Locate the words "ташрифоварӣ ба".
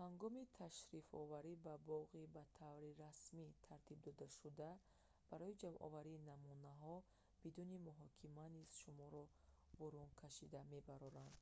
0.58-1.74